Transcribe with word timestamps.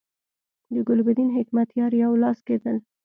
د 0.73 0.75
ګلبدین 0.87 1.29
حکمتیار 1.37 1.91
یو 2.03 2.11
لاس 2.23 2.39
کېدل. 2.47 2.77